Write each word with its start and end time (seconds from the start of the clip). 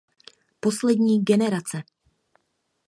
Poslední 0.59 1.19
generace! 1.23 1.83